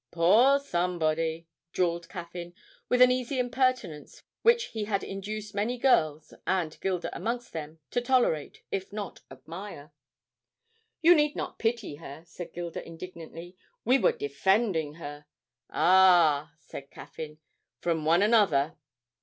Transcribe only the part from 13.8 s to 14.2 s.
'we were